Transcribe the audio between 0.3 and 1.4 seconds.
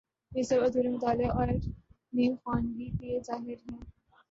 یہ سب ادھورے مطالعے